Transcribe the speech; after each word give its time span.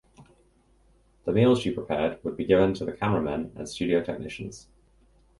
The 1.25 1.31
meals 1.31 1.59
she 1.59 1.69
prepared 1.69 2.23
would 2.23 2.35
be 2.35 2.43
given 2.43 2.73
to 2.73 2.85
the 2.85 2.91
cameramen 2.91 3.51
and 3.55 3.69
studio 3.69 4.03
technicians. 4.03 4.67